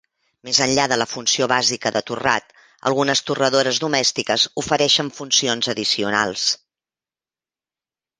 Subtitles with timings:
[0.47, 2.55] Més enllà de la funció bàsica de torrat,
[2.91, 6.47] algunes torradores domèstiques ofereixen funcions addicionals.